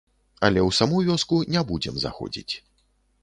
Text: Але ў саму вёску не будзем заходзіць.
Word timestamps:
Але 0.47 0.59
ў 0.67 0.77
саму 0.77 1.01
вёску 1.09 1.39
не 1.55 1.61
будзем 1.71 1.99
заходзіць. 2.05 2.53